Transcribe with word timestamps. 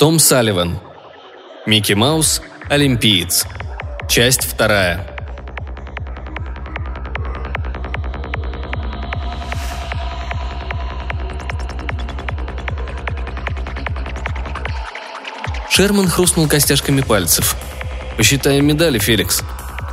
Том 0.00 0.18
Салливан. 0.18 0.78
Микки 1.66 1.92
Маус. 1.92 2.40
Олимпиец. 2.70 3.44
Часть 4.08 4.44
вторая. 4.46 5.06
Шерман 15.68 16.08
хрустнул 16.08 16.48
костяшками 16.48 17.02
пальцев. 17.02 17.54
«Посчитаем 18.16 18.66
медали, 18.66 18.98
Феликс. 18.98 19.42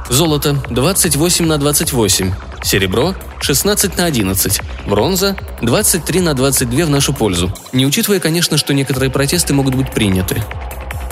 Золото– 0.09 0.63
28 0.69 1.45
на 1.45 1.57
28. 1.57 2.31
Серебро– 2.63 3.15
16 3.41 3.97
на 3.97 4.05
11. 4.05 4.61
Бронза– 4.87 5.35
23 5.61 6.21
на 6.21 6.33
22 6.33 6.85
в 6.85 6.89
нашу 6.89 7.13
пользу. 7.13 7.53
Не 7.71 7.85
учитывая, 7.85 8.19
конечно, 8.19 8.57
что 8.57 8.73
некоторые 8.73 9.09
протесты 9.09 9.53
могут 9.53 9.75
быть 9.75 9.91
приняты. 9.91 10.43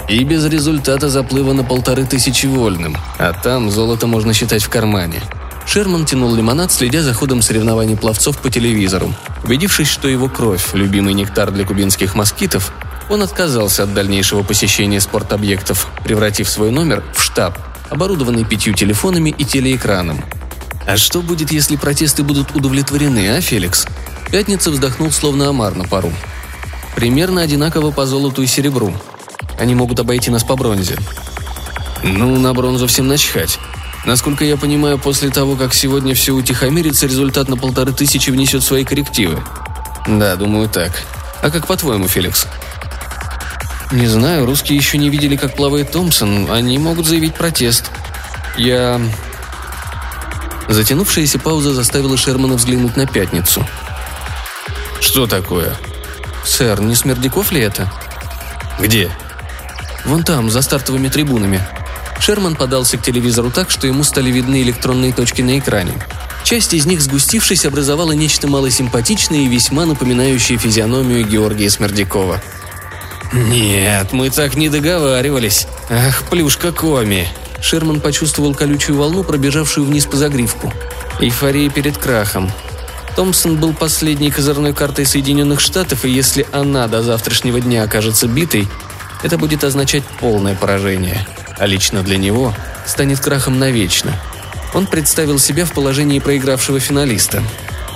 И 0.08 0.24
без 0.24 0.46
результата 0.46 1.10
заплыва 1.10 1.54
на 1.54 1.64
полторы 1.64 2.06
тысячи 2.06 2.46
вольным. 2.46 2.98
А 3.18 3.34
там 3.34 3.72
золото 3.72 4.08
можно 4.08 4.34
считать 4.34 4.64
в 4.64 4.70
кармане. 4.70 5.22
Шерман 5.66 6.06
тянул 6.06 6.36
лимонад, 6.36 6.72
следя 6.72 7.02
за 7.02 7.14
ходом 7.14 7.42
соревнований 7.42 7.98
пловцов 7.98 8.38
по 8.38 8.52
телевизору. 8.52 9.14
Убедившись, 9.44 9.88
что 9.88 10.08
его 10.08 10.30
кровь– 10.30 10.70
любимый 10.74 11.14
нектар 11.14 11.52
для 11.52 11.66
кубинских 11.66 12.16
москитов, 12.16 12.72
он 13.10 13.24
отказался 13.24 13.84
от 13.84 13.94
дальнейшего 13.94 14.44
посещения 14.44 15.00
спортобъектов, 15.02 15.90
превратив 16.04 16.50
свой 16.50 16.72
номер 16.72 17.04
в 17.14 17.22
штаб, 17.22 17.58
оборудованный 17.90 18.46
пятью 18.46 18.74
телефонами 18.74 19.34
и 19.36 19.44
телеэкраном. 19.44 20.24
А 20.86 20.98
что 20.98 21.22
будет, 21.22 21.52
если 21.52 21.76
протесты 21.76 22.24
будут 22.24 22.56
удовлетворены, 22.56 23.38
а, 23.38 23.42
Феликс? 23.42 23.86
Пятница 24.32 24.72
вздохнул 24.72 25.12
словно 25.12 25.50
омар 25.50 25.76
на 25.76 25.86
пару. 25.86 26.14
Примерно 26.96 27.42
одинаково 27.42 27.92
по 27.92 28.06
золоту 28.06 28.42
и 28.42 28.48
серебру. 28.48 28.94
Они 29.60 29.76
могут 29.76 30.00
обойти 30.00 30.30
нас 30.30 30.44
по 30.44 30.56
бронзе. 30.56 30.98
Ну, 32.04 32.38
на 32.38 32.54
бронзу 32.54 32.88
всем 32.88 33.08
начхать. 33.08 33.58
Насколько 34.06 34.46
я 34.46 34.58
понимаю, 34.58 35.00
после 35.00 35.30
того, 35.30 35.56
как 35.56 35.74
сегодня 35.74 36.14
все 36.14 36.32
утихомирится, 36.34 37.08
результат 37.08 37.50
на 37.50 37.58
полторы 37.58 37.92
тысячи 37.92 38.30
внесет 38.30 38.64
свои 38.64 38.86
коррективы. 38.86 39.42
Да, 40.08 40.36
думаю 40.36 40.70
так. 40.70 40.92
А 41.42 41.50
как 41.50 41.66
по-твоему, 41.66 42.08
Феликс? 42.08 42.46
Не 43.92 44.08
знаю, 44.08 44.46
русские 44.46 44.78
еще 44.78 44.98
не 44.98 45.10
видели, 45.10 45.36
как 45.36 45.56
плавает 45.56 45.92
Томпсон. 45.92 46.52
Они 46.52 46.78
могут 46.78 47.08
заявить 47.08 47.34
протест. 47.34 47.92
Я... 48.58 49.02
Затянувшаяся 50.68 51.40
пауза 51.40 51.74
заставила 51.74 52.18
Шермана 52.18 52.56
взглянуть 52.56 52.98
на 52.98 53.08
пятницу. 53.08 53.66
«Что 55.00 55.28
такое?» 55.28 55.76
«Сэр, 56.44 56.82
не 56.82 56.96
Смердяков 56.96 57.52
ли 57.52 57.62
это?» 57.62 57.92
«Где?» 58.80 59.10
«Вон 60.06 60.24
там, 60.24 60.50
за 60.50 60.62
стартовыми 60.62 61.10
трибунами». 61.10 61.62
Шерман 62.20 62.56
подался 62.56 62.98
к 62.98 63.02
телевизору 63.02 63.52
так, 63.52 63.70
что 63.70 63.88
ему 63.88 64.04
стали 64.04 64.32
видны 64.32 64.62
электронные 64.62 65.14
точки 65.14 65.42
на 65.42 65.60
экране. 65.60 65.94
Часть 66.44 66.74
из 66.74 66.86
них, 66.86 67.02
сгустившись, 67.02 67.66
образовала 67.66 68.14
нечто 68.14 68.48
малосимпатичное 68.48 69.40
и 69.40 69.48
весьма 69.48 69.86
напоминающее 69.86 70.58
физиономию 70.58 71.26
Георгия 71.26 71.70
Смердякова– 71.70 72.42
«Нет, 73.36 74.14
мы 74.14 74.30
так 74.30 74.56
не 74.56 74.70
договаривались. 74.70 75.68
Ах, 75.90 76.24
плюшка 76.30 76.72
Коми!» 76.72 77.28
Шерман 77.66 78.00
почувствовал 78.00 78.54
колючую 78.54 79.00
волну, 79.00 79.24
пробежавшую 79.24 79.88
вниз 79.88 80.06
по 80.06 80.18
загривку. 80.18 80.72
Эйфория 81.20 81.68
перед 81.72 81.98
крахом. 81.98 82.52
Томпсон 83.16 83.58
был 83.58 83.74
последней 83.74 84.30
козырной 84.30 84.72
картой 84.72 85.08
Соединенных 85.08 85.60
Штатов, 85.60 86.06
и 86.06 86.10
если 86.12 86.46
она 86.52 86.88
до 86.88 87.02
завтрашнего 87.02 87.60
дня 87.60 87.82
окажется 87.82 88.28
битой, 88.28 88.68
это 89.24 89.40
будет 89.40 89.64
означать 89.64 90.04
полное 90.20 90.54
поражение. 90.54 91.26
А 91.58 91.66
лично 91.66 92.04
для 92.04 92.18
него 92.18 92.54
станет 92.86 93.20
крахом 93.20 93.58
навечно. 93.58 94.14
Он 94.76 94.86
представил 94.86 95.40
себя 95.40 95.66
в 95.66 95.72
положении 95.72 96.20
проигравшего 96.20 96.80
финалиста. 96.80 97.42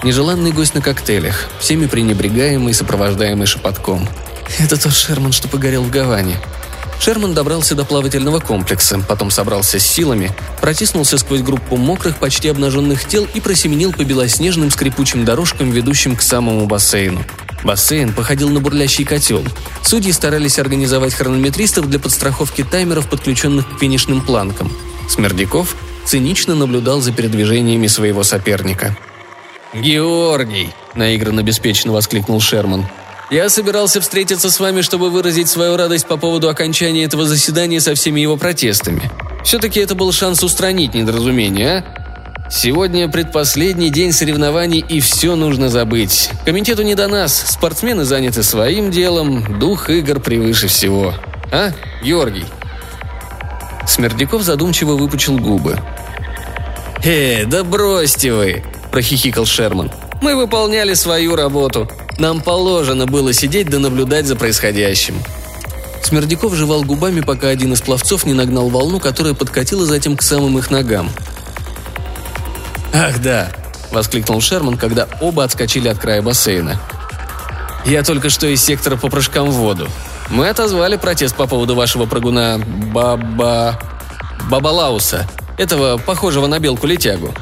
Нежеланный 0.01 0.51
гость 0.51 0.73
на 0.73 0.81
коктейлях, 0.81 1.47
всеми 1.59 1.85
пренебрегаемый 1.85 2.73
сопровождаемый 2.73 3.45
шепотком– 3.45 4.09
это 4.57 4.81
тот 4.81 4.93
Шерман, 4.93 5.31
что 5.31 5.47
погорел 5.47 5.83
в 5.83 5.91
Гаване. 5.91 6.37
Шерман 6.99 7.33
добрался 7.33 7.75
до 7.75 7.85
плавательного 7.85 8.39
комплекса, 8.39 8.99
потом 9.07 9.31
собрался 9.31 9.79
с 9.79 9.83
силами, 9.83 10.31
протиснулся 10.59 11.17
сквозь 11.17 11.41
группу 11.41 11.77
мокрых, 11.77 12.17
почти 12.17 12.49
обнаженных 12.49 13.05
тел 13.05 13.25
и 13.33 13.39
просеменил 13.39 13.93
по 13.93 14.03
белоснежным 14.03 14.69
скрипучим 14.69 15.23
дорожкам, 15.23 15.71
ведущим 15.71 16.17
к 16.17 16.21
самому 16.21 16.65
бассейну. 16.65 17.23
Бассейн 17.63 18.13
походил 18.13 18.49
на 18.49 18.59
бурлящий 18.59 19.05
котел. 19.05 19.43
Судьи 19.81 20.11
старались 20.11 20.59
организовать 20.59 21.13
хронометристов 21.13 21.89
для 21.89 21.99
подстраховки 21.99 22.63
таймеров, 22.63 23.09
подключенных 23.09 23.75
к 23.75 23.79
финишным 23.79 24.21
планкам. 24.21 24.71
Смердяков 25.09 25.75
цинично 26.05 26.53
наблюдал 26.53 27.01
за 27.01 27.11
передвижениями 27.11 27.87
своего 27.87 28.23
соперника. 28.23 28.95
«Георгий!»– 29.73 30.69
наигранно 30.95 31.43
беспечно 31.43 31.91
воскликнул 31.91 32.41
Шерман. 32.41 32.87
Я 33.29 33.47
собирался 33.49 34.01
встретиться 34.01 34.49
с 34.49 34.59
вами, 34.59 34.81
чтобы 34.81 35.11
выразить 35.11 35.49
свою 35.49 35.77
радость 35.77 36.07
по 36.07 36.17
поводу 36.17 36.49
окончания 36.49 37.03
этого 37.03 37.25
заседания 37.25 37.79
со 37.79 37.93
всеми 37.93 38.21
его 38.21 38.37
протестами. 38.37 39.11
Все-таки 39.43 39.79
это 39.79 39.93
был 39.93 40.11
шанс 40.11 40.43
устранить 40.43 40.95
недоразумение, 40.95 41.85
а? 41.95 41.99
Сегодня 42.49 43.07
предпоследний 43.07 43.91
день 43.91 44.11
соревнований, 44.11 44.79
и 44.79 44.99
все 44.99 45.35
нужно 45.35 45.69
забыть. 45.69 46.31
Комитету 46.45 46.81
не 46.81 46.95
до 46.95 47.07
нас, 47.07 47.51
спортсмены 47.51 48.05
заняты 48.05 48.41
своим 48.41 48.89
делом, 48.89 49.59
дух 49.59 49.91
игр 49.91 50.19
превыше 50.19 50.67
всего. 50.67 51.13
А, 51.51 51.71
Георгий?» 52.03 52.45
Смердяков 53.85 54.41
задумчиво 54.41 54.93
выпучил 54.93 55.37
губы. 55.37 55.77
«Э, 57.03 57.45
да 57.45 57.63
бросьте 57.63 58.33
вы!»– 58.33 58.63
прохихикал 58.91 59.45
Шерман. 59.45 59.91
«Мы 60.23 60.35
выполняли 60.35 60.95
свою 60.95 61.35
работу. 61.35 61.87
Нам 62.19 62.41
положено 62.41 63.05
было 63.05 63.31
сидеть 63.31 63.69
да 63.69 63.79
наблюдать 63.79 64.27
за 64.27 64.35
происходящим. 64.35 65.15
Смердяков 66.03 66.53
жевал 66.53 66.83
губами, 66.83 67.21
пока 67.21 67.47
один 67.47 67.71
из 67.71 67.81
пловцов 67.81 68.25
не 68.25 68.33
нагнал 68.33 68.67
волну, 68.67 68.99
которая 68.99 69.33
подкатила 69.33 69.85
затем 69.85 70.17
к 70.17 70.21
самым 70.21 70.57
их 70.59 70.69
ногам. 70.69 71.09
«Ах, 72.93 73.19
да!»– 73.21 73.49
воскликнул 73.91 74.41
Шерман, 74.41 74.77
когда 74.77 75.07
оба 75.21 75.45
отскочили 75.45 75.87
от 75.87 75.97
края 75.97 76.21
бассейна. 76.21 76.77
«Я 77.85 78.03
только 78.03 78.29
что 78.29 78.47
из 78.47 78.61
сектора 78.61 78.97
по 78.97 79.07
прыжкам 79.07 79.49
в 79.49 79.53
воду. 79.53 79.87
Мы 80.29 80.49
отозвали 80.49 80.97
протест 80.97 81.35
по 81.35 81.47
поводу 81.47 81.73
вашего 81.73 82.05
прыгуна 82.05 82.59
Баба... 82.93 83.79
Бабалауса, 84.49 85.25
этого 85.57 85.97
похожего 85.97 86.47
на 86.47 86.59
белку-летягу». 86.59 87.33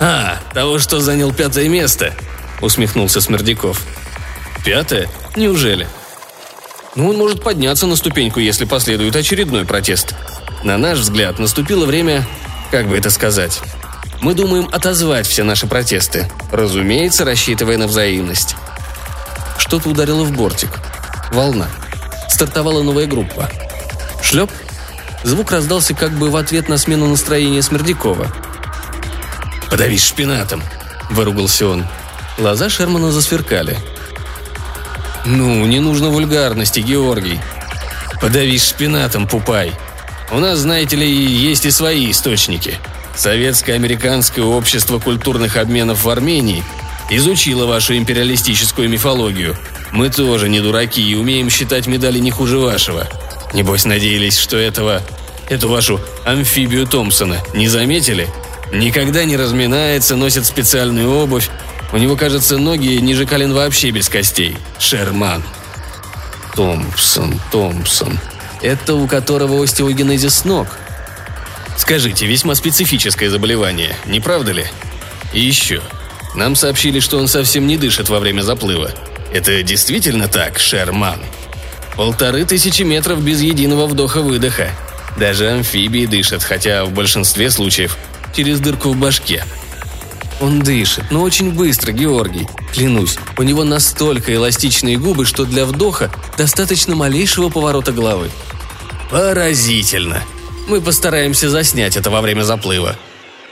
«А, 0.00 0.38
того, 0.52 0.80
что 0.80 0.98
занял 0.98 1.32
пятое 1.32 1.68
место»,– 1.68 2.12
усмехнулся 2.60 3.20
Смердяков. 3.20 3.82
«Пятое? 4.64 5.08
Неужели?» 5.36 5.86
«Ну, 6.94 7.10
он 7.10 7.16
может 7.16 7.42
подняться 7.42 7.86
на 7.86 7.96
ступеньку, 7.96 8.40
если 8.40 8.64
последует 8.64 9.14
очередной 9.16 9.64
протест. 9.64 10.14
На 10.64 10.78
наш 10.78 10.98
взгляд, 10.98 11.38
наступило 11.38 11.84
время, 11.84 12.26
как 12.70 12.88
бы 12.88 12.96
это 12.96 13.10
сказать, 13.10 13.60
мы 14.22 14.34
думаем 14.34 14.68
отозвать 14.72 15.26
все 15.26 15.44
наши 15.44 15.66
протесты, 15.66 16.28
разумеется, 16.50 17.24
рассчитывая 17.24 17.76
на 17.76 17.86
взаимность». 17.86 18.56
Что-то 19.58 19.88
ударило 19.88 20.22
в 20.24 20.32
бортик. 20.32 20.70
Волна. 21.32 21.68
Стартовала 22.28 22.82
новая 22.82 23.06
группа. 23.06 23.50
Шлеп. 24.22 24.50
Звук 25.24 25.50
раздался 25.50 25.94
как 25.94 26.12
бы 26.12 26.30
в 26.30 26.36
ответ 26.36 26.68
на 26.68 26.78
смену 26.78 27.06
настроения 27.08 27.62
Смердякова. 27.62 28.32
«Подавись 29.70 30.04
шпинатом!»– 30.04 30.62
выругался 31.10 31.66
он. 31.66 31.84
Глаза 32.38 32.68
Шермана 32.68 33.12
засверкали. 33.12 33.78
«Ну, 35.24 35.64
не 35.64 35.80
нужно 35.80 36.10
вульгарности, 36.10 36.80
Георгий. 36.80 37.40
Подавись 38.20 38.68
шпинатом, 38.68 39.26
пупай. 39.26 39.72
У 40.30 40.38
нас, 40.38 40.58
знаете 40.58 40.96
ли, 40.96 41.08
есть 41.08 41.64
и 41.64 41.70
свои 41.70 42.10
источники. 42.10 42.78
Советско-американское 43.16 44.44
общество 44.44 44.98
культурных 44.98 45.56
обменов 45.56 46.04
в 46.04 46.10
Армении 46.10 46.62
изучило 47.10 47.64
вашу 47.66 47.96
империалистическую 47.96 48.88
мифологию. 48.88 49.56
Мы 49.92 50.10
тоже 50.10 50.48
не 50.48 50.60
дураки 50.60 51.00
и 51.00 51.14
умеем 51.14 51.48
считать 51.48 51.86
медали 51.86 52.18
не 52.18 52.30
хуже 52.30 52.58
вашего. 52.58 53.06
Небось, 53.54 53.84
надеялись, 53.84 54.38
что 54.38 54.56
этого... 54.56 55.02
Эту 55.48 55.68
вашу 55.68 56.00
амфибию 56.24 56.86
Томпсона 56.86 57.38
не 57.54 57.68
заметили? 57.68 58.28
Никогда 58.72 59.24
не 59.24 59.36
разминается, 59.36 60.16
носит 60.16 60.44
специальную 60.44 61.08
обувь, 61.08 61.48
у 61.96 61.98
него, 61.98 62.14
кажется, 62.14 62.58
ноги 62.58 62.88
ниже 63.00 63.24
колен 63.24 63.54
вообще 63.54 63.90
без 63.90 64.10
костей. 64.10 64.54
Шерман. 64.78 65.42
Томпсон, 66.54 67.40
Томпсон. 67.50 68.18
Это 68.60 68.94
у 68.94 69.08
которого 69.08 69.64
остеогенезис 69.64 70.44
ног. 70.44 70.68
Скажите, 71.78 72.26
весьма 72.26 72.54
специфическое 72.54 73.30
заболевание, 73.30 73.96
не 74.04 74.20
правда 74.20 74.52
ли? 74.52 74.66
И 75.32 75.40
еще. 75.40 75.80
Нам 76.34 76.54
сообщили, 76.54 77.00
что 77.00 77.16
он 77.16 77.28
совсем 77.28 77.66
не 77.66 77.78
дышит 77.78 78.10
во 78.10 78.20
время 78.20 78.42
заплыва. 78.42 78.90
Это 79.32 79.62
действительно 79.62 80.28
так, 80.28 80.58
Шерман? 80.58 81.20
Полторы 81.96 82.44
тысячи 82.44 82.82
метров 82.82 83.22
без 83.22 83.40
единого 83.40 83.86
вдоха-выдоха. 83.86 84.70
Даже 85.16 85.50
амфибии 85.50 86.04
дышат, 86.04 86.42
хотя 86.42 86.84
в 86.84 86.92
большинстве 86.92 87.50
случаев 87.50 87.96
через 88.34 88.60
дырку 88.60 88.90
в 88.90 88.96
башке. 88.98 89.44
Он 90.40 90.60
дышит, 90.60 91.04
но 91.10 91.22
очень 91.22 91.52
быстро, 91.52 91.92
Георгий. 91.92 92.46
Клянусь, 92.72 93.16
у 93.38 93.42
него 93.42 93.64
настолько 93.64 94.34
эластичные 94.34 94.98
губы, 94.98 95.24
что 95.24 95.44
для 95.46 95.64
вдоха 95.64 96.10
достаточно 96.36 96.94
малейшего 96.94 97.48
поворота 97.48 97.92
головы. 97.92 98.30
Поразительно. 99.10 100.22
Мы 100.68 100.80
постараемся 100.80 101.48
заснять 101.48 101.96
это 101.96 102.10
во 102.10 102.20
время 102.20 102.42
заплыва. 102.42 102.96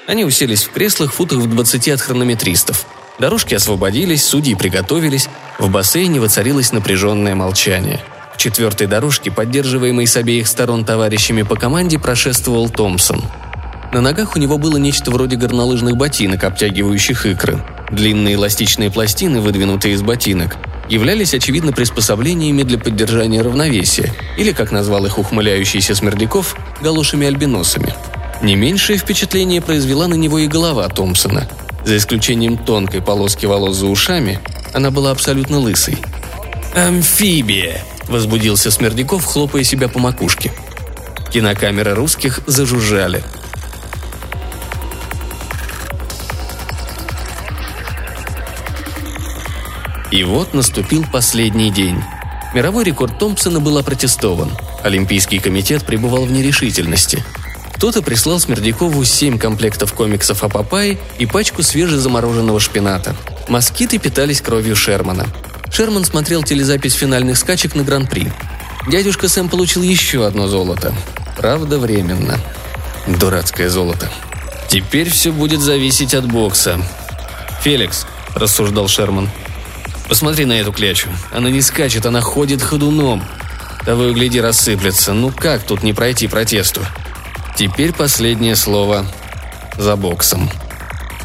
Они 0.07 0.25
уселись 0.25 0.65
в 0.65 0.73
креслах 0.73 1.15
футах 1.15 1.39
в 1.39 1.49
20 1.49 1.89
от 1.89 2.01
хронометристов. 2.01 2.85
Дорожки 3.19 3.55
освободились, 3.55 4.25
судьи 4.25 4.55
приготовились, 4.55 5.29
в 5.59 5.71
бассейне 5.71 6.21
воцарилось 6.21 6.73
напряженное 6.73 7.35
молчание. 7.35 8.01
В 8.35 8.37
четвертой 8.37 8.89
дорожке, 8.89 9.31
поддерживаемой 9.31 10.07
с 10.07 10.17
обеих 10.17 10.49
сторон 10.49 10.85
товарищами 10.85 11.43
по 11.43 11.55
команде, 11.55 11.99
прошествовал 11.99 12.69
Томпсон. 12.69 13.23
На 13.95 14.01
ногах 14.01 14.35
у 14.35 14.41
него 14.41 14.59
было 14.59 14.77
нечто 14.77 15.13
вроде 15.13 15.37
горнолыжных 15.37 15.97
ботинок, 15.97 16.43
обтягивающих 16.43 17.27
икры. 17.27 17.63
Длинные 17.93 18.35
эластичные 18.35 18.91
пластины, 18.91 19.41
выдвинутые 19.41 19.95
из 19.95 20.03
ботинок, 20.03 20.57
являлись, 20.89 21.33
очевидно, 21.33 21.71
приспособлениями 21.71 22.65
для 22.65 22.77
поддержания 22.77 23.41
равновесия, 23.41 24.13
или, 24.37 24.51
как 24.51 24.73
назвал 24.73 25.07
их 25.07 25.17
ухмыляющийся 25.17 25.95
Смердяков, 25.95 26.57
галошами-альбиносами. 26.83 27.95
Не 28.43 28.57
меньшее 28.57 28.99
впечатление 28.99 29.63
произвела 29.63 30.09
на 30.09 30.15
него 30.15 30.41
и 30.41 30.49
голова 30.49 30.89
Томпсона. 30.89 31.49
За 31.85 31.97
исключением 31.97 32.59
тонкой 32.59 33.01
полоски 33.01 33.47
волос 33.47 33.77
за 33.77 33.87
ушами, 33.87 34.41
она 34.73 34.91
была 34.91 35.13
абсолютно 35.13 35.61
лысой. 35.61 35.99
«Амфибия!»– 36.75 37.81
возбудился 38.09 38.73
Смердяков, 38.73 39.25
хлопая 39.25 39.63
себя 39.63 39.87
по 39.87 40.01
макушке. 40.01 40.51
Кинокамеры 41.33 41.95
русских 41.95 42.41
зажужжали– 42.49 43.23
И 50.15 50.23
вот 50.23 50.55
наступил 50.55 51.05
последний 51.13 51.73
день. 51.73 52.01
Мировой 52.55 52.85
рекорд 52.85 53.19
Томпсона 53.19 53.59
был 53.59 53.79
опротестован. 53.79 54.49
Олимпийский 54.85 55.41
комитет 55.41 55.85
пребывал 55.85 56.25
в 56.25 56.31
нерешительности. 56.31 57.25
Кто-то 57.75 58.01
прислал 58.01 58.39
Смердякову 58.39 59.03
семь 59.03 59.39
комплектов 59.39 59.93
комиксов 59.93 60.45
о 60.45 60.49
Папайе 60.49 60.99
и 61.19 61.27
пачку 61.27 61.65
свежезамороженного 61.65 62.61
шпината. 62.61 63.17
Москиты 63.49 63.99
питались 63.99 64.41
кровью 64.41 64.77
Шермана. 64.77 65.27
Шерман 65.73 66.05
смотрел 66.05 66.45
телезапись 66.45 66.95
финальных 66.95 67.37
скачек 67.37 67.75
на 67.75 67.83
Гран-при. 67.83 68.31
Дядюшка 68.87 69.29
Сэм 69.29 69.49
получил 69.49 69.83
еще 69.83 70.25
одно 70.25 70.47
золото. 70.47 70.95
Правда, 71.37 71.81
временно. 71.81 72.39
Дурацкое 73.09 73.69
золото. 73.69 74.09
Теперь 74.69 75.11
все 75.11 75.33
будет 75.33 75.61
зависеть 75.61 76.15
от 76.15 76.31
бокса. 76.31 76.81
«Феликс»,– 77.63 78.07
рассуждал 78.37 78.87
Шерман, 78.87 79.29
Посмотри 80.15 80.45
на 80.45 80.53
эту 80.53 80.73
клячу. 80.73 81.09
Она 81.33 81.51
не 81.51 81.61
скачет, 81.61 82.07
она 82.07 82.21
ходит 82.21 82.63
ходуном. 82.63 83.25
Того 83.85 84.05
и 84.05 84.13
гляди 84.13 84.41
рассыплется. 84.41 85.13
Ну 85.13 85.33
как 85.33 85.65
тут 85.65 85.83
не 85.83 85.93
пройти 85.93 86.29
протесту? 86.29 86.83
Теперь 87.57 87.93
последнее 87.93 88.55
слово 88.55 89.07
за 89.77 89.97
боксом. 89.97 90.49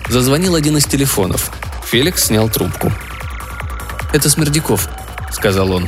Зазвонил 0.08 0.56
один 0.56 0.76
из 0.78 0.86
телефонов. 0.86 1.52
Феликс 1.86 2.26
снял 2.26 2.50
трубку. 2.50 2.92
«Это 4.12 4.28
Смердяков»,— 4.28 4.90
сказал 5.32 5.72
он. 5.72 5.88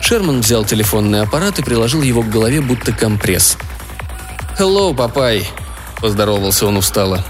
Шерман 0.00 0.40
взял 0.40 0.64
телефонный 0.64 1.22
аппарат 1.22 1.60
и 1.60 1.62
приложил 1.62 2.02
его 2.02 2.22
к 2.22 2.30
голове, 2.30 2.60
будто 2.60 2.90
компресс. 2.90 3.56
«Hello, 4.58 4.92
папай»,— 4.92 5.48
поздоровался 6.00 6.66
он 6.66 6.78
устало. 6.78 7.24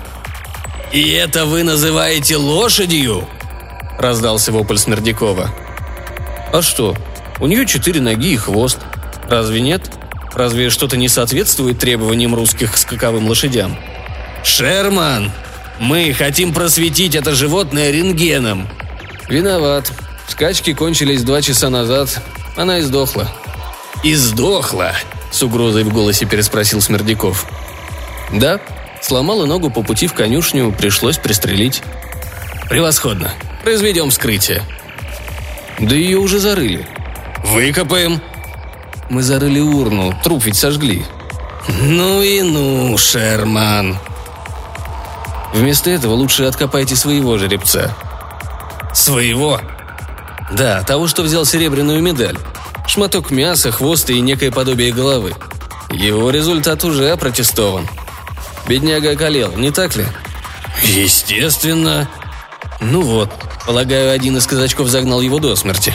«И 0.92 1.10
это 1.10 1.44
вы 1.44 1.62
называете 1.62 2.36
лошадью?»– 2.36 3.28
раздался 3.98 4.52
вопль 4.52 4.78
Смердякова. 4.78 5.50
«А 6.52 6.62
что? 6.62 6.96
У 7.40 7.46
нее 7.46 7.66
четыре 7.66 8.00
ноги 8.00 8.32
и 8.32 8.36
хвост. 8.36 8.78
Разве 9.28 9.60
нет? 9.60 9.82
Разве 10.34 10.70
что-то 10.70 10.96
не 10.96 11.08
соответствует 11.08 11.78
требованиям 11.78 12.34
русских 12.34 12.72
к 12.72 12.76
скаковым 12.76 13.28
лошадям?» 13.28 13.76
«Шерман! 14.44 15.30
Мы 15.78 16.12
хотим 16.12 16.54
просветить 16.54 17.14
это 17.14 17.34
животное 17.34 17.90
рентгеном!» 17.90 18.68
«Виноват. 19.28 19.92
Скачки 20.28 20.72
кончились 20.72 21.22
два 21.22 21.42
часа 21.42 21.68
назад. 21.68 22.20
Она 22.56 22.80
издохла». 22.80 23.28
«Издохла?»– 24.04 24.92
с 25.32 25.42
угрозой 25.42 25.84
в 25.84 25.92
голосе 25.92 26.24
переспросил 26.24 26.80
Смердяков. 26.80 27.46
«Да. 28.32 28.60
Сломала 29.02 29.46
ногу 29.46 29.70
по 29.70 29.82
пути 29.82 30.06
в 30.06 30.14
конюшню, 30.14 30.72
пришлось 30.72 31.18
пристрелить». 31.18 31.82
«Превосходно. 32.68 33.32
Произведем 33.68 34.08
вскрытие». 34.08 34.62
«Да 35.78 35.94
ее 35.94 36.16
уже 36.16 36.38
зарыли». 36.38 36.88
«Выкопаем». 37.44 38.18
«Мы 39.10 39.22
зарыли 39.22 39.60
урну, 39.60 40.18
труп 40.24 40.46
ведь 40.46 40.56
сожгли». 40.56 41.04
«Ну 41.82 42.22
и 42.22 42.40
ну, 42.40 42.96
Шерман». 42.96 43.98
«Вместо 45.52 45.90
этого 45.90 46.14
лучше 46.14 46.44
откопайте 46.44 46.96
своего 46.96 47.36
жеребца». 47.36 47.94
«Своего?» 48.94 49.60
«Да, 50.50 50.82
того, 50.84 51.06
что 51.06 51.20
взял 51.20 51.44
серебряную 51.44 52.00
медаль. 52.00 52.38
Шматок 52.86 53.30
мяса, 53.30 53.70
хвоста 53.70 54.14
и 54.14 54.20
некое 54.20 54.50
подобие 54.50 54.92
головы. 54.92 55.34
Его 55.90 56.30
результат 56.30 56.84
уже 56.84 57.10
опротестован. 57.10 57.86
Бедняга 58.66 59.10
околел, 59.10 59.52
не 59.58 59.70
так 59.70 59.94
ли?» 59.94 60.06
«Естественно», 60.84 62.08
ну 62.80 63.02
вот, 63.02 63.30
полагаю, 63.68 64.12
один 64.12 64.34
из 64.38 64.46
казачков 64.46 64.88
загнал 64.88 65.20
его 65.20 65.38
до 65.40 65.54
смерти. 65.54 65.94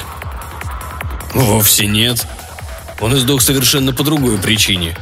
Вовсе 1.33 1.87
нет. 1.87 2.27
Он 3.01 3.17
издох 3.17 3.41
совершенно 3.41 3.91
по 3.93 4.03
другой 4.03 4.37
причине. 4.37 4.95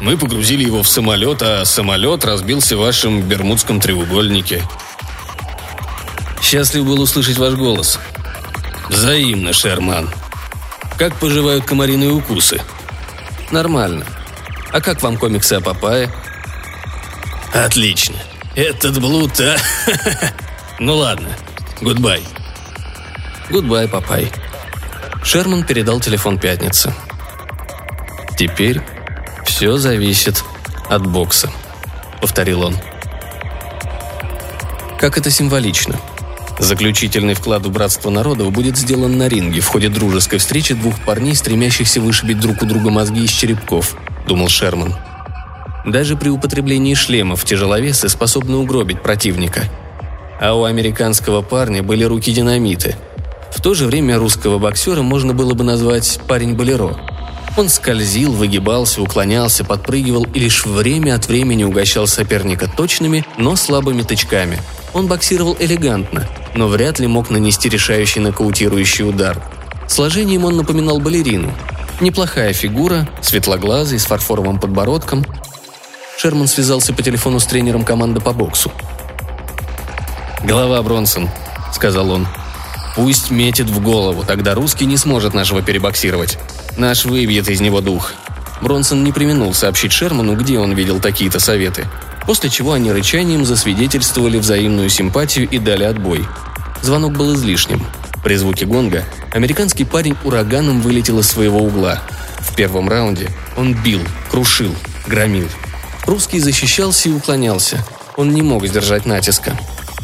Мы 0.00 0.16
погрузили 0.16 0.64
его 0.64 0.82
в 0.82 0.88
самолет, 0.88 1.42
а 1.42 1.66
самолет 1.66 2.24
разбился 2.24 2.78
в 2.78 2.80
вашем 2.80 3.20
Бермудском 3.20 3.78
треугольнике. 3.78 4.62
Счастлив 6.40 6.86
был 6.86 6.98
услышать 7.02 7.36
ваш 7.36 7.52
голос. 7.56 8.00
Взаимно, 8.88 9.52
Шерман. 9.52 10.08
Как 10.96 11.14
поживают 11.16 11.66
комариные 11.66 12.10
укусы? 12.10 12.58
Нормально. 13.50 14.06
А 14.72 14.80
как 14.80 15.02
вам 15.02 15.18
комиксы 15.18 15.52
о 15.52 15.60
Папае? 15.60 16.10
Отлично. 17.52 18.16
Этот 18.54 18.98
Блуто, 18.98 19.38
а? 19.40 19.56
Ну 20.80 20.96
ладно. 20.96 21.28
Goodbye. 21.84 22.22
Goodbye, 23.50 23.86
Папай. 23.86 24.32
Шерман 25.22 25.64
передал 25.64 26.00
телефон 26.00 26.38
Пятнице. 26.38 26.94
Теперь 28.38 28.80
все 29.44 29.76
зависит 29.76 30.42
от 30.88 31.06
бокса, 31.06 31.50
повторил 32.22 32.62
он. 32.62 32.74
Как 34.98 35.18
это 35.18 35.30
символично. 35.30 36.00
Заключительный 36.58 37.34
вклад 37.34 37.66
в 37.66 37.70
братство 37.70 38.08
народов 38.08 38.50
будет 38.50 38.78
сделан 38.78 39.18
на 39.18 39.28
ринге 39.28 39.60
в 39.60 39.66
ходе 39.66 39.90
дружеской 39.90 40.38
встречи 40.38 40.72
двух 40.72 40.98
парней, 41.00 41.34
стремящихся 41.34 42.00
вышибить 42.00 42.40
друг 42.40 42.62
у 42.62 42.64
друга 42.64 42.88
мозги 42.88 43.26
из 43.26 43.30
черепков, 43.30 43.94
думал 44.26 44.48
Шерман. 44.48 44.94
Даже 45.84 46.16
при 46.16 46.30
употреблении 46.30 46.94
шлемов 46.94 47.44
тяжеловесы 47.44 48.08
способны 48.08 48.56
угробить 48.56 49.02
противника– 49.02 49.68
а 50.40 50.54
у 50.54 50.64
американского 50.64 51.42
парня 51.42 51.82
были 51.82 52.04
руки 52.04 52.32
динамиты. 52.32 52.96
В 53.50 53.60
то 53.60 53.74
же 53.74 53.86
время 53.86 54.18
русского 54.18 54.58
боксера 54.58 55.02
можно 55.02 55.32
было 55.32 55.54
бы 55.54 55.64
назвать 55.64 56.20
«парень-болеро». 56.26 56.96
Он 57.56 57.68
скользил, 57.68 58.32
выгибался, 58.32 59.00
уклонялся, 59.00 59.64
подпрыгивал 59.64 60.24
и 60.24 60.40
лишь 60.40 60.66
время 60.66 61.14
от 61.14 61.28
времени 61.28 61.62
угощал 61.62 62.08
соперника 62.08 62.68
точными, 62.68 63.24
но 63.38 63.54
слабыми 63.54 64.02
тычками. 64.02 64.58
Он 64.92 65.06
боксировал 65.06 65.56
элегантно, 65.60 66.28
но 66.56 66.66
вряд 66.66 66.98
ли 66.98 67.06
мог 67.06 67.30
нанести 67.30 67.68
решающий 67.68 68.20
нокаутирующий 68.20 69.08
удар. 69.08 69.40
Сложением 69.86 70.44
он 70.44 70.56
напоминал 70.56 70.98
балерину. 70.98 71.52
Неплохая 72.00 72.52
фигура, 72.52 73.08
светлоглазый, 73.22 74.00
с 74.00 74.06
фарфоровым 74.06 74.58
подбородком. 74.58 75.24
Шерман 76.18 76.48
связался 76.48 76.92
по 76.92 77.02
телефону 77.02 77.38
с 77.38 77.46
тренером 77.46 77.84
команды 77.84 78.20
по 78.20 78.32
боксу. 78.32 78.72
«Голова, 80.44 80.82
Бронсон»,— 80.82 81.30
сказал 81.72 82.10
он. 82.10 82.28
«Пусть 82.94 83.30
метит 83.30 83.70
в 83.70 83.80
голову, 83.80 84.24
тогда 84.24 84.54
русский 84.54 84.84
не 84.84 84.98
сможет 84.98 85.32
нашего 85.32 85.62
перебоксировать. 85.62 86.38
Наш 86.76 87.06
выбьет 87.06 87.48
из 87.48 87.60
него 87.62 87.80
дух». 87.80 88.12
Бронсон 88.60 89.04
не 89.04 89.12
применул 89.12 89.54
сообщить 89.54 89.92
Шерману, 89.92 90.36
где 90.36 90.58
он 90.58 90.72
видел 90.74 91.00
такие-то 91.00 91.40
советы, 91.40 91.86
после 92.26 92.50
чего 92.50 92.74
они 92.74 92.92
рычанием 92.92 93.44
засвидетельствовали 93.44 94.38
взаимную 94.38 94.90
симпатию 94.90 95.48
и 95.48 95.58
дали 95.58 95.84
отбой. 95.84 96.26
Звонок 96.82 97.16
был 97.16 97.34
излишним. 97.34 97.84
При 98.22 98.36
звуке 98.36 98.66
гонга 98.66 99.04
американский 99.32 99.84
парень 99.84 100.16
ураганом 100.24 100.82
вылетел 100.82 101.20
из 101.20 101.28
своего 101.28 101.58
угла. 101.58 102.02
В 102.40 102.54
первом 102.54 102.88
раунде 102.90 103.30
он 103.56 103.74
бил, 103.74 104.00
крушил, 104.30 104.74
громил. 105.06 105.48
Русский 106.06 106.38
защищался 106.38 107.08
и 107.08 107.12
уклонялся. 107.12 107.84
Он 108.16 108.32
не 108.32 108.42
мог 108.42 108.66
сдержать 108.66 109.06
натиска. 109.06 109.58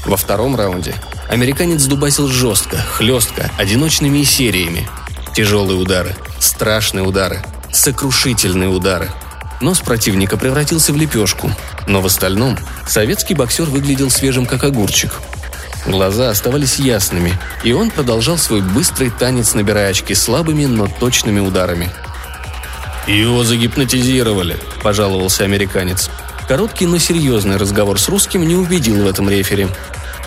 Во 0.04 0.16
втором 0.16 0.56
раунде 0.56 0.94
американец 1.28 1.84
дубасил 1.84 2.28
жестко, 2.28 2.76
хлестко, 2.76 3.50
одиночными 3.58 4.22
сериями. 4.22 4.88
Тяжелые 5.34 5.78
удары, 5.78 6.16
страшные 6.38 7.04
удары, 7.04 7.42
сокрушительные 7.72 8.68
удары. 8.68 9.10
Нос 9.60 9.80
противника 9.80 10.36
превратился 10.36 10.92
в 10.92 10.96
лепешку, 10.96 11.52
но 11.86 12.00
в 12.00 12.06
остальном 12.06 12.58
советский 12.88 13.34
боксер 13.34 13.66
выглядел 13.66 14.10
свежим 14.10 14.46
как 14.46 14.64
огурчик. 14.64 15.20
Глаза 15.86 16.30
оставались 16.30 16.78
ясными, 16.78 17.38
и 17.62 17.72
он 17.72 17.90
продолжал 17.90 18.38
свой 18.38 18.62
быстрый 18.62 19.10
танец, 19.10 19.54
набирая 19.54 19.90
очки 19.90 20.14
слабыми, 20.14 20.66
но 20.66 20.88
точными 20.88 21.40
ударами. 21.40 21.90
«Его 23.06 23.44
загипнотизировали»,– 23.44 24.56
пожаловался 24.82 25.44
американец. 25.44 26.10
Короткий, 26.50 26.86
но 26.86 26.98
серьезный 26.98 27.58
разговор 27.58 28.00
с 28.00 28.08
русским 28.08 28.42
не 28.42 28.56
убедил 28.56 29.04
в 29.04 29.06
этом 29.06 29.30
рефери. 29.30 29.68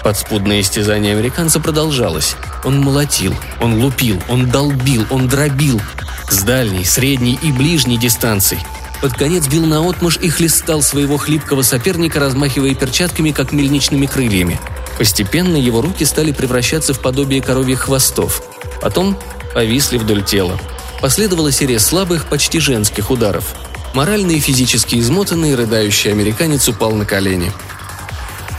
Подспудное 0.05 0.61
истязание 0.61 1.11
американца 1.11 1.59
продолжалось. 1.59 2.37
Он 2.63 2.79
молотил, 2.79 3.35
он 3.59 3.83
лупил, 3.83 4.23
он 4.29 4.49
долбил, 4.49 5.05
он 5.09 5.27
дробил. 5.27 5.81
С 6.29 6.43
дальней, 6.43 6.85
средней 6.85 7.37
и 7.43 7.51
ближней 7.51 7.97
дистанций. 7.97 8.59
Под 9.01 9.15
конец 9.15 9.49
бил 9.49 9.65
наотмашь 9.65 10.15
и 10.15 10.29
хлестал 10.29 10.81
своего 10.81 11.17
хлипкого 11.17 11.61
соперника, 11.61 12.21
размахивая 12.21 12.73
перчатками, 12.73 13.31
как 13.31 13.51
мельничными 13.51 14.05
крыльями. 14.05 14.61
Постепенно 14.97 15.57
его 15.57 15.81
руки 15.81 16.05
стали 16.05 16.31
превращаться 16.31 16.93
в 16.93 17.01
подобие 17.01 17.41
коровьих 17.41 17.81
хвостов. 17.81 18.43
Потом 18.81 19.19
повисли 19.53 19.97
вдоль 19.97 20.23
тела. 20.23 20.57
Последовала 21.01 21.51
серия 21.51 21.79
слабых, 21.79 22.27
почти 22.27 22.61
женских 22.61 23.11
ударов. 23.11 23.53
Морально 23.93 24.31
и 24.31 24.39
физически 24.39 24.99
измотанный, 24.99 25.55
рыдающий 25.55 26.11
американец 26.11 26.67
упал 26.67 26.93
на 26.93 27.05
колени. 27.05 27.51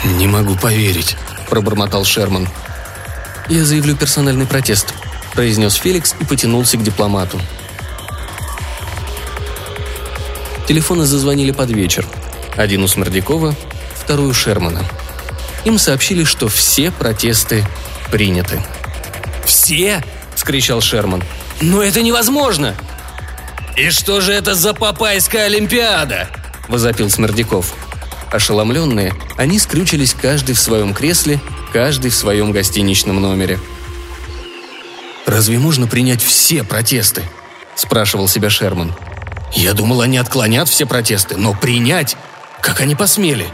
«Не 0.05 0.29
могу 0.29 0.55
поверить»,– 0.55 1.17
пробормотал 1.51 2.05
Шерман. 2.05 2.49
«Я 3.49 3.65
заявлю 3.65 3.97
персональный 3.97 4.47
протест»,– 4.47 4.95
произнес 5.35 5.75
Феликс 5.75 6.15
и 6.21 6.25
потянулся 6.25 6.77
к 6.77 6.85
дипломату. 6.85 7.41
Телефоны 10.69 11.05
зазвонили 11.05 11.51
под 11.51 11.71
вечер. 11.71 12.07
Один 12.57 12.85
у 12.85 12.89
Смердякова, 12.89 13.57
второй 13.95 14.29
у 14.29 14.35
Шермана. 14.35 14.85
Им 15.65 15.79
сообщили, 15.79 16.25
что 16.25 16.49
все 16.49 16.93
протесты 16.93 17.67
приняты. 18.11 18.63
«Все?»– 19.45 20.03
скричал 20.37 20.81
Шерман. 20.81 21.25
«Но 21.61 21.83
это 21.83 22.03
невозможно!» 22.03 22.77
«И 23.77 23.91
что 23.91 24.21
же 24.21 24.33
это 24.33 24.55
за 24.55 24.73
папайская 24.73 25.47
Олимпиада?»– 25.47 26.29
возопил 26.69 27.11
Смердяков. 27.11 27.75
Ошеломленные, 28.31 29.15
они 29.37 29.59
скрючились 29.59 30.15
каждый 30.15 30.55
в 30.55 30.61
своем 30.61 30.95
кресле, 30.95 31.41
каждый 31.73 32.11
в 32.11 32.15
своем 32.15 32.53
гостиничном 32.53 33.21
номере. 33.21 33.59
«Разве 35.27 35.59
можно 35.59 35.89
принять 35.89 36.23
все 36.23 36.63
протесты?»– 36.63 37.23
спрашивал 37.75 38.29
себя 38.29 38.49
Шерман. 38.49 38.95
«Я 39.53 39.73
думал, 39.73 40.03
они 40.03 40.19
отклонят 40.19 40.69
все 40.69 40.87
протесты, 40.87 41.37
но 41.37 41.53
принять? 41.55 42.17
Как 42.61 42.81
они 42.81 42.95
посмели?» 42.95 43.47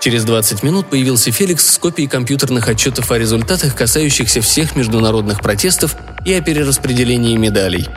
Через 0.00 0.24
20 0.24 0.62
минут 0.62 0.88
появился 0.88 1.30
Феликс 1.32 1.74
с 1.74 1.78
копией 1.78 2.08
компьютерных 2.08 2.68
отчетов 2.68 3.10
о 3.10 3.18
результатах, 3.18 3.74
касающихся 3.74 4.40
всех 4.40 4.76
международных 4.76 5.40
протестов 5.40 5.96
и 6.24 6.32
о 6.32 6.40
перераспределении 6.40 7.36
медалей. 7.36 7.88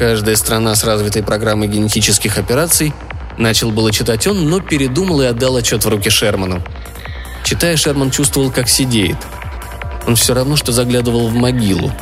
Каждая 0.00 0.34
страна 0.34 0.74
с 0.74 0.82
развитой 0.82 1.22
программой 1.22 1.68
генетических 1.68 2.38
операций 2.38 2.94
начал 3.36 3.70
было 3.70 3.92
читать 3.92 4.26
он, 4.26 4.48
но 4.48 4.58
передумал 4.58 5.20
и 5.20 5.26
отдал 5.26 5.56
отчет 5.56 5.84
в 5.84 5.88
руки 5.90 6.08
Шерману. 6.08 6.64
Читая, 7.44 7.76
Шерман 7.76 8.10
чувствовал, 8.10 8.50
как 8.50 8.70
сидеет. 8.70 9.18
Он 10.06 10.16
все 10.16 10.32
равно, 10.32 10.56
что 10.56 10.72
заглядывал 10.72 11.28
в 11.28 11.34
могилу. 11.34 11.92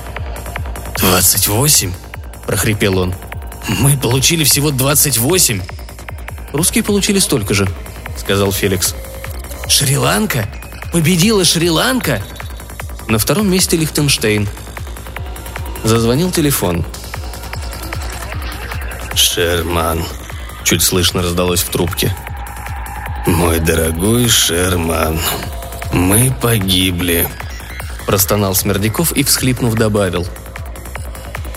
«Двадцать 0.99 1.49
восемь?»– 1.49 1.93
прохрипел 2.47 2.99
он. 2.99 3.17
«Мы 3.81 3.99
получили 3.99 4.45
всего 4.45 4.71
двадцать 4.71 5.19
восемь?» 5.19 5.61
«Русские 6.53 6.85
получили 6.85 7.19
столько 7.19 7.53
же»,– 7.53 7.69
сказал 8.17 8.53
Феликс. 8.53 8.95
«Шри-Ланка? 9.67 10.47
Победила 10.93 11.45
Шри-Ланка?» 11.45 12.23
На 13.09 13.19
втором 13.19 13.51
месте 13.51 13.77
Лихтенштейн. 13.77 14.49
Зазвонил 15.83 16.31
телефон. 16.31 16.87
«Шерман»,— 19.19 20.05
чуть 20.65 20.83
слышно 20.83 21.23
раздалось 21.23 21.63
в 21.63 21.71
трубке. 21.71 22.15
«Мой 23.27 23.59
дорогой 23.59 24.29
Шерман, 24.29 25.19
мы 25.93 26.33
погибли»,— 26.41 27.29
простонал 28.07 28.55
Смердяков 28.55 29.11
и, 29.13 29.25
всхлипнув, 29.25 29.75
добавил. 29.75 30.25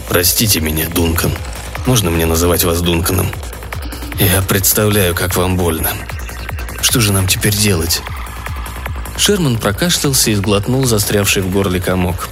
«Простите 0.10 0.60
меня, 0.60 0.90
Дункан. 0.90 1.32
Можно 1.86 2.10
мне 2.10 2.26
называть 2.26 2.64
вас 2.64 2.82
Дунканом? 2.82 3.30
Я 4.20 4.42
представляю, 4.42 5.14
как 5.14 5.36
вам 5.36 5.56
больно. 5.56 5.92
Что 6.82 7.00
же 7.00 7.14
нам 7.14 7.28
теперь 7.28 7.56
делать?» 7.56 8.02
Шерман 9.18 9.58
прокашлялся 9.58 10.32
и 10.32 10.36
сглотнул 10.36 10.86
застрявший 10.86 11.44
в 11.44 11.52
горле 11.52 11.80
комок. 11.80 12.28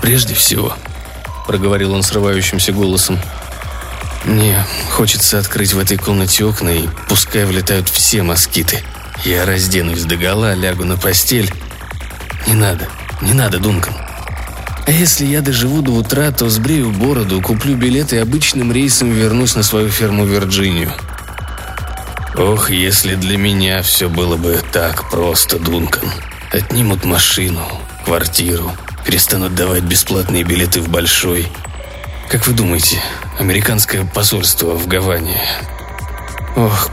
«Прежде 0.00 0.32
всего»,— 0.32 0.72
проговорил 1.46 1.92
он 1.92 2.02
срывающимся 2.02 2.72
голосом,— 2.72 3.20
«мне 4.28 4.64
хочется 4.90 5.38
открыть 5.38 5.72
в 5.72 5.78
этой 5.78 5.96
комнате 5.96 6.44
окна, 6.44 6.68
и 6.68 6.88
пускай 7.08 7.44
влетают 7.44 7.88
все 7.88 8.22
москиты. 8.22 8.82
Я 9.24 9.44
разденусь 9.44 10.04
догола, 10.04 10.54
лягу 10.54 10.84
на 10.84 10.96
постель. 10.96 11.52
Не 12.46 12.54
надо, 12.54 12.88
не 13.20 13.32
надо, 13.32 13.58
Дункан. 13.58 13.94
А 14.86 14.90
если 14.90 15.26
я 15.26 15.42
доживу 15.42 15.82
до 15.82 15.90
утра, 15.90 16.30
то 16.30 16.48
сбрею 16.48 16.90
бороду, 16.90 17.42
куплю 17.42 17.76
билет 17.76 18.12
и 18.12 18.16
обычным 18.16 18.72
рейсом 18.72 19.10
вернусь 19.10 19.54
на 19.54 19.62
свою 19.62 19.90
ферму 19.90 20.24
в 20.24 20.28
Вирджинию. 20.28 20.92
Ох, 22.36 22.70
если 22.70 23.16
для 23.16 23.36
меня 23.36 23.82
все 23.82 24.08
было 24.08 24.36
бы 24.36 24.62
так 24.72 25.10
просто, 25.10 25.58
Дункан. 25.58 26.10
Отнимут 26.52 27.04
машину, 27.04 27.60
квартиру, 28.04 28.72
перестанут 29.04 29.54
давать 29.54 29.82
бесплатные 29.82 30.44
билеты 30.44 30.80
в 30.80 30.88
Большой. 30.88 31.48
Как 32.28 32.46
вы 32.46 32.52
думаете, 32.52 33.02
американское 33.38 34.04
посольство 34.04 34.74
в 34.74 34.86
Гаване... 34.86 35.40
Ох, 36.56 36.90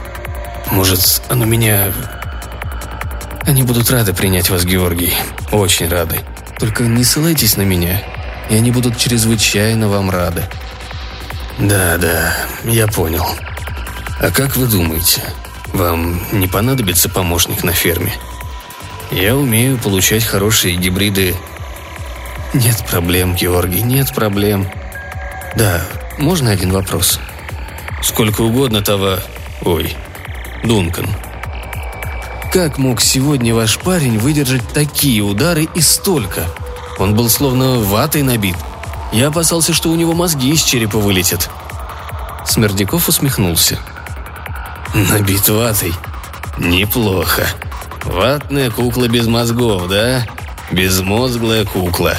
может, 0.70 1.20
оно 1.28 1.44
меня... 1.44 1.92
Они 3.44 3.62
будут 3.62 3.90
рады 3.90 4.14
принять 4.14 4.48
вас, 4.48 4.64
Георгий. 4.64 5.12
Очень 5.52 5.88
рады. 5.88 6.20
Только 6.58 6.84
не 6.84 7.04
ссылайтесь 7.04 7.58
на 7.58 7.62
меня, 7.62 8.02
и 8.48 8.54
они 8.54 8.70
будут 8.70 8.96
чрезвычайно 8.96 9.88
вам 9.88 10.08
рады. 10.08 10.42
Да, 11.58 11.98
да, 11.98 12.34
я 12.64 12.86
понял. 12.86 13.26
А 14.18 14.30
как 14.30 14.56
вы 14.56 14.66
думаете, 14.66 15.20
вам 15.74 16.18
не 16.32 16.48
понадобится 16.48 17.10
помощник 17.10 17.62
на 17.62 17.72
ферме? 17.72 18.14
Я 19.10 19.36
умею 19.36 19.76
получать 19.76 20.24
хорошие 20.24 20.76
гибриды. 20.76 21.36
Нет 22.54 22.82
проблем, 22.88 23.34
Георгий, 23.34 23.82
нет 23.82 24.14
проблем. 24.14 24.66
Да, 25.56 25.80
можно 26.18 26.50
один 26.50 26.70
вопрос? 26.72 27.18
Сколько 28.02 28.42
угодно 28.42 28.82
того... 28.82 29.16
Ой, 29.62 29.96
Дункан. 30.62 31.08
Как 32.52 32.78
мог 32.78 33.00
сегодня 33.00 33.54
ваш 33.54 33.78
парень 33.78 34.18
выдержать 34.18 34.68
такие 34.68 35.22
удары 35.22 35.66
и 35.74 35.80
столько? 35.80 36.44
Он 36.98 37.14
был 37.14 37.28
словно 37.30 37.78
ватой 37.80 38.22
набит. 38.22 38.56
Я 39.12 39.28
опасался, 39.28 39.72
что 39.72 39.90
у 39.90 39.96
него 39.96 40.12
мозги 40.12 40.50
из 40.50 40.62
черепа 40.62 40.98
вылетят. 40.98 41.50
Смердяков 42.44 43.08
усмехнулся. 43.08 43.78
Набит 44.94 45.48
ватой? 45.48 45.92
Неплохо. 46.58 47.46
Ватная 48.04 48.70
кукла 48.70 49.08
без 49.08 49.26
мозгов, 49.26 49.88
да? 49.88 50.26
Безмозглая 50.70 51.64
кукла. 51.64 52.14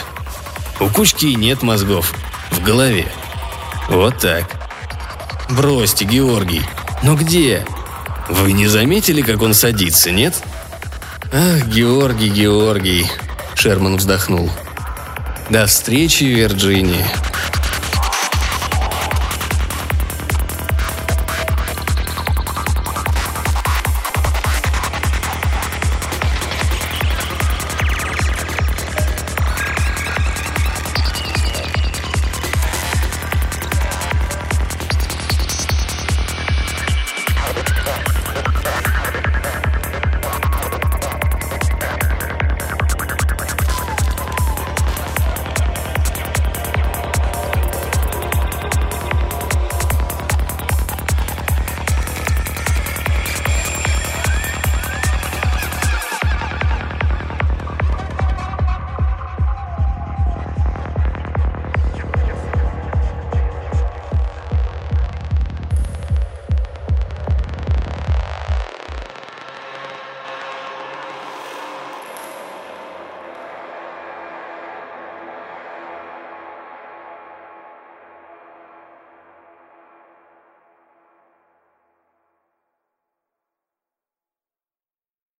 У 0.79 0.89
кучки 0.89 1.27
нет 1.27 1.63
мозгов. 1.63 2.13
В 2.51 2.61
голове. 2.61 3.07
Вот 3.89 4.19
так. 4.19 4.45
Бросьте, 5.49 6.05
Георгий. 6.05 6.61
Но 7.03 7.15
где? 7.15 7.65
Вы 8.29 8.51
не 8.51 8.67
заметили, 8.67 9.21
как 9.21 9.41
он 9.41 9.53
садится, 9.53 10.11
нет? 10.11 10.35
Ах, 11.31 11.67
Георгий, 11.67 12.29
Георгий. 12.29 13.07
Шерман 13.55 13.97
вздохнул. 13.97 14.51
До 15.49 15.65
встречи, 15.65 16.25
Вирджиния. 16.25 17.07